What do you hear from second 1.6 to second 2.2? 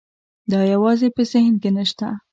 کې نه شته.